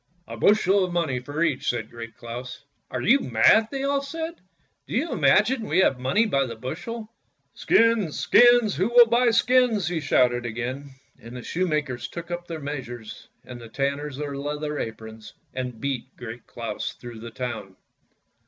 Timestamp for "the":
6.47-6.55, 11.35-11.43, 13.61-13.69, 17.19-17.29